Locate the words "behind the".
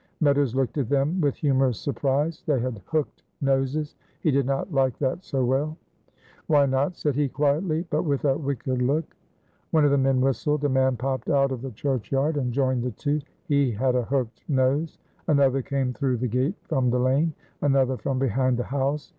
18.17-18.63